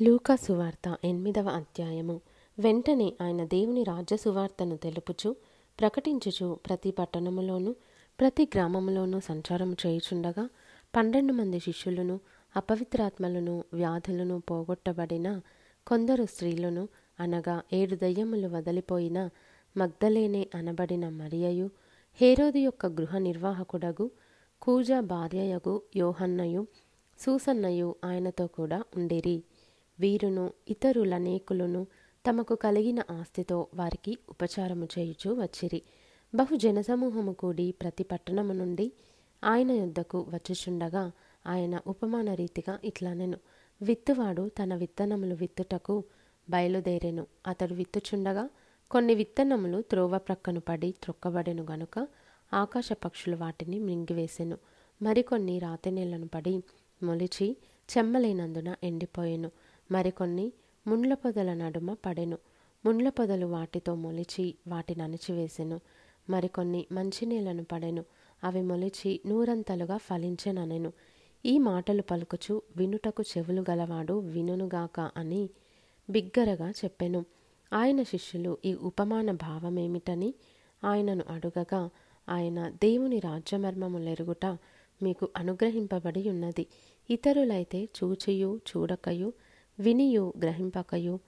[0.00, 2.20] లూకా సువార్త ఎనిమిదవ అధ్యాయము.
[2.58, 5.36] వెంటనే ఆయన దేవుని రాజ్య సువార్తను తెలుపుచు
[5.80, 7.74] ప్రకటించుచు ప్రతి పట్టణములోనూ
[8.20, 10.48] ప్రతి గ్రామములోనూ సంచారం చేయుచుండగా
[10.96, 12.20] పన్నెండు మంది శిష్యులను
[12.56, 15.40] అపవిత్రాత్మలను వ్యాధులను పోగొట్టబడిన
[15.86, 16.88] కొందరు స్త్రీలను
[17.20, 19.30] అనగా ఏడు దయ్యములు వదిలిపోయిన
[19.76, 21.70] మగ్ధలేనే అనబడిన మరియయు
[22.20, 24.10] హేరోది యొక్క గృహ నిర్వాహకుడగు
[24.62, 26.66] కూజ భార్యయగు యోహన్నయు
[27.18, 29.42] సూసన్నయు ఆయనతో కూడా ఉండిరి.
[30.00, 31.86] వీరును ఇతరులనేకులను
[32.30, 35.82] తమకు కలిగిన ఆస్తితో వారికి ఉపచారము చేయుచూ వచ్చిరి.
[36.34, 38.92] బహు జనసమూహము కూడి ప్రతి పట్టణము నుండి
[39.44, 41.12] ఆయన యుద్ధకు వచ్చుచుండగా
[41.46, 43.38] ఆయన ఉపమాన రీతిగా ఇట్లానెను.
[43.82, 46.04] విత్తువాడు తన విత్తనములు విత్తుటకు
[46.50, 47.26] బయలుదేరెను.
[47.46, 48.50] అతడు విత్తుచుండగా
[48.90, 52.08] కొన్ని విత్తనములు త్రోవ ప్రక్కను పడి త్రొక్కబడెను గనుక
[52.54, 54.58] ఆకాశ పక్షులు వాటిని మింగివేసెను.
[55.02, 56.62] మరికొన్ని రాతి నీళ్ళను పడి
[57.02, 57.56] మొలిచి
[57.98, 59.50] చెమ్మలేనందున ఎండిపోయెను.
[59.90, 60.52] మరికొన్ని
[60.86, 62.38] ముండ్ల పొదల నడుమ పడెను.
[62.86, 65.80] ముండ్ల పొదలు వాటితో మొలిచి వాటిని అణిచివేసెను.
[66.30, 68.04] మరికొన్ని మంచినీళ్ళను పడెను.
[68.44, 70.92] అవి మొలిచి నూరంతలుగా ఫలించెననెను.
[71.44, 75.50] ఈ మాటలు పలుకుచు వినుటకు చెవులు గలవాడు వినునుగాక అని
[76.10, 77.24] బిగ్గరగా చెప్పెను.
[77.72, 80.34] ఆయన శిష్యులు ఈ ఉపమాన భావమేమిటని
[80.84, 81.90] ఆయనను అడుగగా
[82.28, 84.46] ఆయన దేవుని రాజ్యమర్మములెరుగుట
[85.02, 86.66] మీకు అనుగ్రహింపబడి ఉన్నది.
[87.10, 89.32] ఇతరులైతే చూచియు చూడకయు
[89.80, 91.18] వినియు గ్రహింపకయు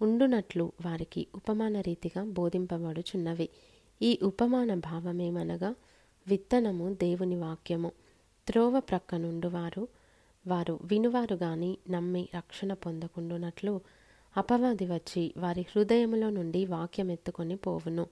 [0.00, 3.48] ఉండునట్లు వారికి ఉపమాన రీతిగా బోధింపబడుచున్నవి.
[4.02, 5.74] ఈ ఉపమాన భావమేమనగా
[6.28, 7.92] విత్తనము దేవుని వాక్యము.
[8.48, 9.88] త్రోవ ప్రక్కనుండు వారు
[10.46, 13.80] వారు వినువారు గాని నమ్మి రక్షణ పొందకుండునట్లు
[14.36, 18.06] అపవాది వచ్చి వారి హృదయములో నుండి వాక్యం ఎత్తుకొని పోవును.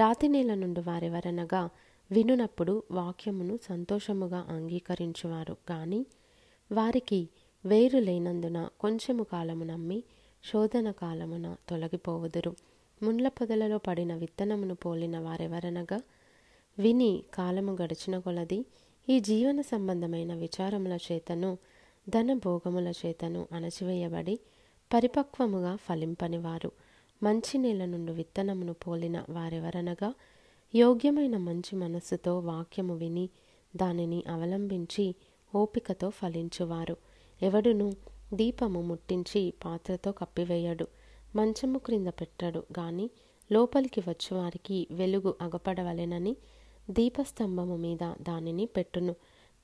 [0.00, 1.70] రాతి నేల నుండి వారెవరనగా
[2.10, 6.06] వినునప్పుడు వాక్యమును సంతోషముగా అంగీకరించువారు కానీ
[6.72, 7.28] వారికి
[7.66, 10.02] వేరు లేనందున కొంచెము కాలము నమ్మి
[10.44, 12.54] శోధన కాలమున తొలగిపోవుదురు.
[13.02, 16.00] ముండ్ల పొదలలో పడిన విత్తనమును పోలిన వారెవరనగా?
[16.78, 18.64] విని కాలము గడిచిన కొలది
[19.08, 21.58] ఈ జీవన సంబంధమైన విచారముల చేతను
[22.08, 24.38] ధన భోగముల చేతను అణచివేయబడి
[24.94, 26.72] పరిపక్వముగా ఫలింపనివారు.
[27.22, 30.14] మంచి నేల నుండి విత్తనమును పోలిన వారెవరనగా?
[30.74, 33.28] యోగ్యమైన మంచి మనస్సుతో వాక్యము విని
[33.76, 35.14] దానిని అవలంబించి
[35.54, 36.96] ఓపికతో ఫలించువారు.
[37.42, 37.92] ఎవడును
[38.34, 40.86] దీపము ముట్టించి పాత్రతో కప్పివేయడు.
[41.36, 42.64] మంచము క్రింద పెట్టడు.
[42.78, 43.10] గాని
[43.52, 46.36] లోపలికి వచ్చేవారికి వెలుగు అగపడవలెనని
[46.90, 49.12] దీపస్తంభము మీద దానిని పెట్టును.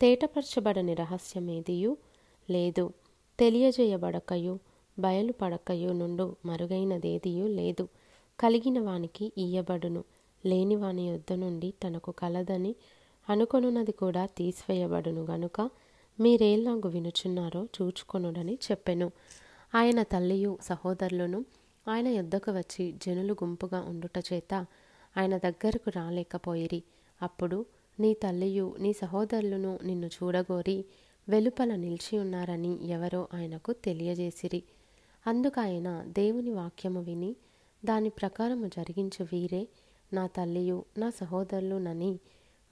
[0.01, 1.97] తేటపరచబడని రహస్యమేదియు
[2.51, 2.93] లేదు.
[3.39, 4.59] తెలియజేయబడకయు
[4.99, 7.89] బయలుపడకయు నుండు మరుగైనదేదియూ లేదు.
[8.41, 10.05] కలిగిన వానికి ఇయ్యబడును.
[10.47, 12.75] లేనివాని యొద్ద నుండి తనకు కలదని
[13.29, 15.71] అనుకొనున్నది కూడా తీసివేయబడును గనుక
[16.21, 19.11] మీరేలాగు వినుచున్నారో చూచుకొనుడని చెప్పెను.
[19.75, 21.45] ఆయన తల్లియు సహోదరులను
[21.89, 24.67] ఆయన యుద్ధకు వచ్చి జనులు గుంపుగా ఉండుట చేత
[25.17, 26.83] ఆయన దగ్గరకు రాలేకపోయిరి.
[27.23, 27.67] అప్పుడు
[28.01, 30.85] నీ తల్లియు నీ సహోదరులను నిన్ను చూడగోరి
[31.29, 34.63] వెలుపల నిలిచి ఉన్నారని ఎవరో ఆయనకు తెలియజేసిరి.
[35.27, 37.37] అందుకైన దేవుని వాక్యము విని
[37.85, 39.69] దాని ప్రకారము జరిగించు వీరే
[40.13, 42.19] నా తల్లియు నా సహోదరులునని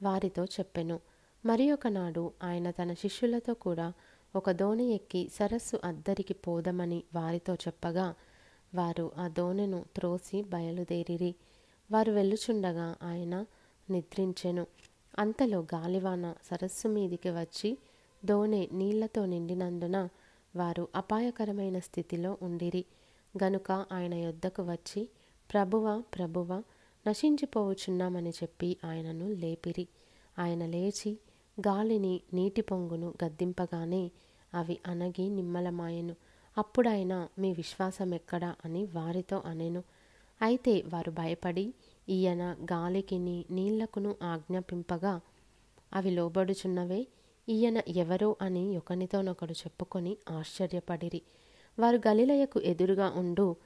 [0.02, 1.00] వారితో చెప్పెను.
[1.44, 3.92] మరి ఒకనాడు ఆయన తన శిష్యులతో కూడా
[4.36, 8.14] ఒక దోణి ఎక్కి సరస్సు అద్దరికి పోదమని వారితో చెప్పగా
[8.74, 11.34] వారు ఆ దోణెను త్రోసి బయలుదేరిరి.
[11.90, 13.44] వారు వెళ్ళుచుండగా ఆయన
[13.90, 14.66] నిద్రించెను.
[15.18, 17.78] అంతలో గాలివాన సరస్సు మీదికి వచ్చి
[18.24, 20.08] దోణె నీళ్ళతో నిండినందున
[20.56, 22.84] వారు అపాయకరమైన స్థితిలో ఉండిరి.
[23.44, 25.08] గనుక ఆయన యొద్దకు వచ్చి
[25.52, 26.62] ప్రభువ ప్రభువ
[27.08, 29.88] నశించిపోవచ్చున్నామని చెప్పి ఆయనను లేపిరి.
[30.38, 31.18] ఆయన లేచి
[31.60, 34.10] గాలిని నీటి పొంగును గద్దింపగానే
[34.54, 36.14] అవి అనగి నిమ్మలమాయెను.
[36.58, 39.82] అప్పుడైనా మీ విశ్వాసం ఎక్కడా అని వారితో అనెను.
[40.42, 41.74] అయితే వారు భయపడి
[42.08, 45.20] ఈయన గాలికిని నీళ్ళకును ఆజ్ఞాపింపగా
[45.94, 47.06] అవి లోబడుచున్నవే
[47.48, 51.22] ఈయన ఎవరో అని ఒకనితోనొకడు చెప్పుకొని ఆశ్చర్యపడిరి.
[51.78, 53.56] వారు గలిలయకు ఎదురుగా ఉండు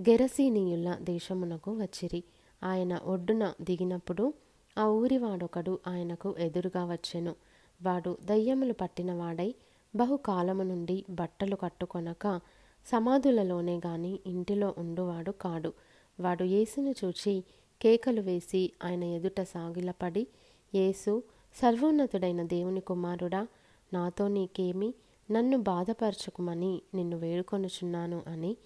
[0.00, 2.24] గెరసీనీయుల దేశమునకు వచ్చిరి.
[2.64, 4.34] ఆయన ఒడ్డున దిగినప్పుడు
[4.78, 7.34] ఆ ఊరివాడొకడు ఆయనకు ఎదురుగా వచ్చెను.
[7.82, 9.54] వాడు దయ్యములు పట్టినవాడై
[9.96, 12.40] బహుకాలము నుండి బట్టలు కట్టుకొనక
[12.86, 15.72] సమాధులలోనే గాని ఇంటిలో ఉండువాడు కాడు.
[16.20, 17.44] వాడు యేసును చూచి
[17.82, 20.26] కేకలు వేసి ఆయన ఎదుట సాగిలపడి
[20.74, 21.22] యేసు
[21.54, 23.46] సర్వోన్నతుడైన దేవుని కుమారుడా
[23.92, 24.94] నాతో నీకేమి
[25.30, 28.56] నన్ను బాధపరచుకుమని నిన్ను వేడుకొనుచున్నాను అని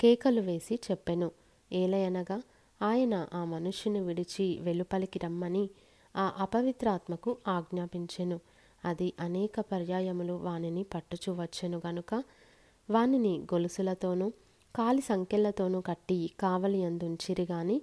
[0.00, 1.30] కేకలు వేసి చెప్పెను.
[1.72, 2.42] ఏలయనగా
[2.82, 5.70] ఆయన ఆ మనుష్యుని విడిచి వెలుపలికి రమ్మని
[6.16, 8.40] ఆ అపవిత్రాత్మకు ఆజ్ఞాపించెను.
[8.84, 12.22] అది అనేక పర్యాయములు వానిని పట్టుచూవచ్చెను గనుక
[12.90, 14.32] వానిని గొలుసులతోనూ
[14.76, 17.82] కాలి సంకెళ్ళతోనూ కట్టి కావలి అందుంచిరి గాని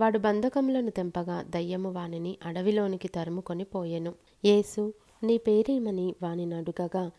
[0.00, 4.14] వాడు బంధకములను తెంపగా దయ్యము వానిని అడవిలోనికి తరుముకొని పోయెను.
[4.44, 7.10] యేసు నీ పేరేమని వానిని అడుగగా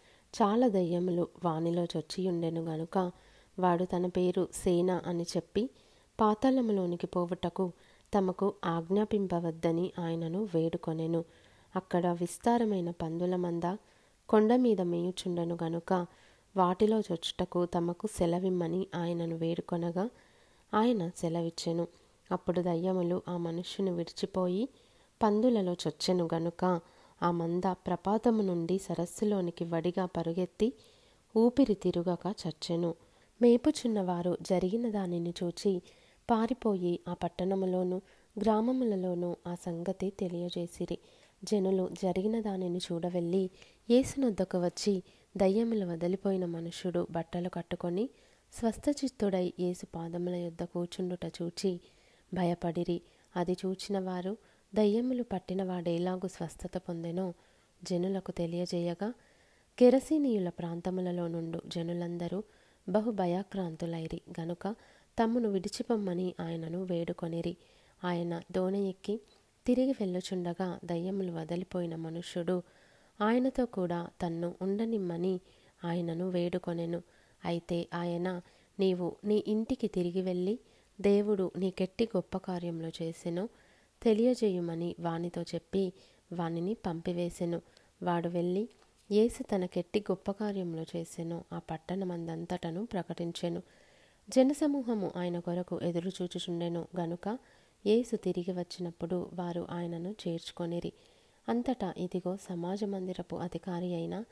[0.42, 3.12] చాలా దయ్యములు వానిలో చొచ్చియుండెను గనుక
[3.60, 5.70] వాడు తన పేరు సేన అని చెప్పి
[6.24, 7.72] పాతాళములోనికి పోవుటకు
[8.14, 11.24] తమకు ఆజ్ఞాపింపవద్దని ఆయనను వేడుకొనెను.
[11.76, 13.64] అక్కడ విస్తారమైన పందుల మంద
[14.30, 15.94] కొండ మీద మేయుచుండెను గనుక
[16.56, 20.10] వాటిలో చొచ్చుటకు తమకు సెలవిమ్మని ఆయనను వేడుకొనగా
[20.74, 21.88] ఆయన సెలవిచ్చెను.
[22.32, 24.70] అప్పుడు దయ్యములు ఆ మనుష్యుని విడిచిపోయి
[25.24, 26.82] పందులలో చొచ్చెను గనుక
[27.24, 30.74] ఆ మంద ప్రపాతము నుండి సరస్సులోనికి వడిగా పరుగెత్తి
[31.38, 32.96] ఊపిరి తిరుగక చచ్చెను.
[33.42, 35.82] మేపుచున్నవారు జరిగిన దానిని చూచి
[36.30, 38.02] పారిపోయి ఆ పట్టణములోనూ
[38.40, 40.98] గ్రామములలోనూ ఆ సంగతి తెలియజేసిరి.
[41.44, 43.50] జనులు జరిగిన దానిని చూడవెళ్ళి
[43.90, 45.04] ఏసునొద్దకు వచ్చి
[45.38, 48.10] దయ్యములు వదిలిపోయిన మనుషుడు బట్టలు కట్టుకొని
[48.54, 51.80] స్వస్థచిత్తుడై ఏసు పాదముల యొద్ద కూర్చుండుట చూచి
[52.34, 53.02] భయపడిరి.
[53.36, 54.38] అది చూచిన వారు
[54.76, 57.34] దయ్యములు పట్టిన వాడేలాగు స్వస్థత పొందెనో
[57.84, 59.14] జనులకు తెలియజేయగా
[59.80, 62.44] కెరసీనీయుల ప్రాంతములలో నుండు జనులందరూ
[62.90, 64.22] బహు భయాక్రాంతులైరి.
[64.40, 64.76] గనుక
[65.20, 67.58] తమ్మును విడిచిపొమ్మని ఆయనను వేడుకొనిరి.
[68.04, 69.20] ఆయన దోణి ఎక్కి
[69.66, 72.64] తిరిగి వెళ్ళుచుండగా దయ్యములు వదిలిపోయిన మనుష్యుడు
[73.22, 75.40] ఆయనతో కూడా తన్ను ఉండనిమ్మని
[75.84, 77.02] ఆయనను వేడుకొనెను.
[77.46, 78.42] అయితే ఆయన
[78.80, 80.60] నీవు నీ ఇంటికి తిరిగి వెళ్ళి
[81.02, 83.50] దేవుడు నీకెట్టి గొప్ప కార్యంలో చేసెను.
[84.04, 85.94] తెలియజేయుమని వానితో చెప్పి
[86.34, 87.62] వానిని పంపివేసెను.
[88.04, 88.70] వాడు వెళ్ళి
[89.12, 91.44] యేసు తనకెట్టి గొప్ప కార్యంలో చేసెను.
[91.54, 93.64] ఆ పట్టణమందంతటను ప్రకటించెను.
[94.30, 97.38] జనసమూహము ఆయన కొరకు ఎదురు చూచుచుండెను గనుక
[97.86, 100.94] యేసు తిరిగి వచ్చినప్పుడు వారు ఆయనను చేర్చుకొనిరి.
[101.50, 104.24] అంతటా ఇదిగో సమాజ మందిరపు అధికారి అయిన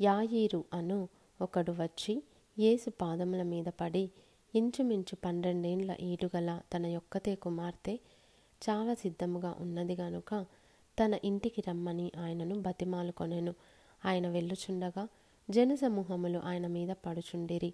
[0.00, 1.08] యాయీరు అను
[1.40, 2.22] ఒకడు వచ్చి
[2.58, 4.10] యేసు పాదముల మీద పడి
[4.54, 7.98] ఇంచుమించు పన్నెండేండ్ల ఈడుగల తన యొక్కతే కుమార్తె
[8.68, 10.46] చావ సిద్ధముగా ఉన్నది గనుక
[11.00, 13.54] తన ఇంటికి రమ్మని ఆయనను బతిమాలుకొనెను.
[14.04, 15.08] ఆయన వెళ్ళుచుండగా
[15.50, 17.72] జనసమూహములు ఆయన మీద పడుచుండిరి.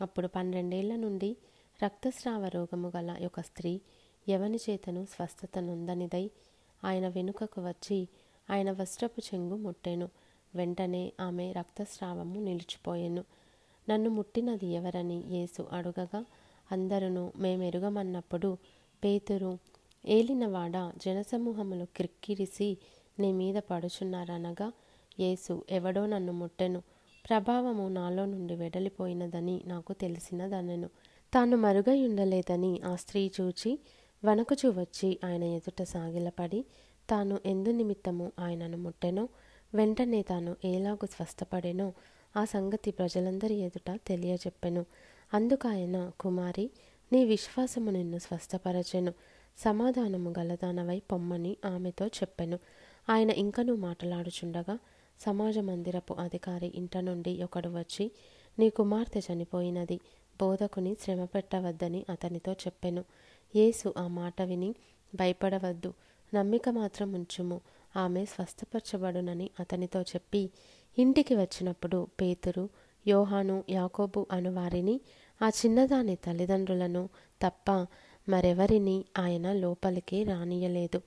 [0.00, 1.36] అప్పుడు పన్నెండేళ్ళ నుండి
[1.84, 3.80] రక్తస్రావ రోగము గల ఒక స్త్రీ
[4.28, 6.30] ఎవని చేతను స్వస్థత నొందనిదై
[6.84, 8.08] ఆయన వెనుకకు వచ్చి
[8.50, 10.08] ఆయన వస్త్రపు చెంగు ముట్టెను.
[10.54, 13.24] వెంటనే ఆమె రక్తస్రావము నిలిచిపోయెను.
[13.90, 16.24] నన్ను ముట్టినది ఎవరని యేసు అడుగగా
[16.72, 18.58] అందరును మేమెరుగమన్నప్పుడు
[19.04, 19.58] పేతురు
[20.06, 22.78] ఏలినవాడ జనసమూహములు క్రిక్కిరిసి
[23.18, 24.72] నీ మీద పడుచున్నారనగా
[25.20, 26.82] యేసు ఎవడో నన్ను ముట్టెను.
[27.30, 30.90] ప్రభావము నాలో నుండి వెడలిపోయినదని నాకు తెలిసినదనెను.
[31.34, 33.78] తాను మరుగై ఉండలేదని ఆ స్త్రీ చూచి
[34.24, 36.64] వణకుచు వచ్చి ఆయన ఎదుట సాగిలపడి
[37.10, 39.28] తాను ఎందు నిమిత్తము ఆయనను ముట్టెనో
[39.74, 41.92] వెంటనే తాను ఏలాగు స్వస్థపడెనో
[42.36, 44.86] ఆ సంగతి ప్రజలందరి ఎదుట తెలియజెప్పెను
[45.34, 46.70] అందుకాయన కుమారి
[47.12, 49.12] నీ విశ్వాసము నిన్ను స్వస్థపరచెను.
[49.58, 52.58] సమాధానము గలదానవై పొమ్మని ఆమెతో చెప్పెను.
[53.10, 54.78] ఆయన ఇంకనూ మాట్లాడుచుండగా
[55.20, 58.10] సమాజ మందిరపు అధికారి ఇంట నుండి ఒకడు వచ్చి
[58.58, 60.00] నీ కుమార్తె చనిపోయినది.
[60.40, 63.04] బోధకుని శ్రమ పెట్టవద్దని అతనితో చెప్పెను.
[63.56, 64.74] యేసు ఆ మాట విని
[65.14, 65.94] భయపడవద్దు.
[66.34, 67.60] నమ్మిక మాత్రం ఉంచుము.
[67.96, 70.50] ఆమె స్వస్థపరచబడునని అతనితో చెప్పి
[70.98, 72.68] ఇంటికి వచ్చినప్పుడు పేతురు
[73.06, 75.00] యోహాను యాకోబు అను వారిని
[75.42, 77.08] ఆ చిన్నదాని తల్లిదండ్రులను
[77.42, 77.86] తప్ప
[78.28, 81.00] మరెవరిని ఆయన లోపలికి రానియలేదు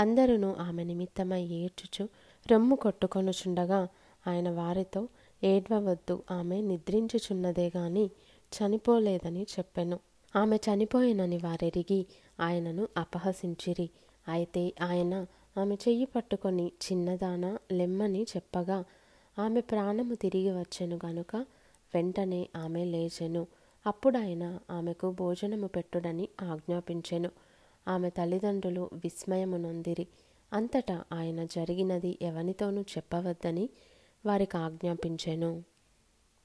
[0.00, 2.08] అందరూ ఆమె నిమిత్తమై ఏడ్చుచు
[2.50, 3.88] రొమ్ము కొట్టుకొనుచుండగా
[4.26, 5.08] ఆయన వారితో
[5.44, 8.10] ఏడ్వవద్దు ఆమె నిద్రించుచున్నదే గాని
[8.52, 9.98] చనిపోలేదని చెప్పెను.
[10.36, 12.06] ఆమె చనిపోయినని వారెరిగి
[12.40, 13.90] ఆయనను అపహసించిరి.
[14.28, 15.14] అయితే ఆయన
[15.58, 18.84] ఆమె చెయ్యి పట్టుకొని చిన్నదాన లెమ్మని చెప్పగా
[19.38, 21.36] ఆమె ప్రాణము తిరిగి వచ్చెను గనుక
[21.94, 23.46] వెంటనే ఆమె లేచెను.
[23.86, 27.30] అప్పుడాయన ఆమెకు భోజనము పెట్టుడని ఆజ్ఞాపించెను.
[27.88, 30.06] ఆమె తల్లిదండ్రులు విస్మయము నొందిరి
[30.52, 33.70] అంతటా ఆయన జరిగినది ఎవనితోనూ చెప్పవద్దని
[34.26, 35.69] వారికి ఆజ్ఞాపించెను.